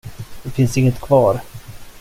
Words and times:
Det 0.43 0.51
finns 0.51 0.77
inget 0.77 1.01
kvar. 1.01 1.39